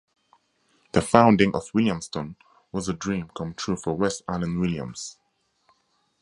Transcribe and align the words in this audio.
The 0.93 1.01
founding 1.03 1.53
of 1.55 1.71
Williamston 1.73 2.35
was 2.71 2.89
a 2.89 2.93
dream 2.93 3.29
come 3.37 3.53
true 3.53 3.75
for 3.75 3.93
West 3.95 4.23
Allen 4.27 4.59
Williams. 4.59 5.17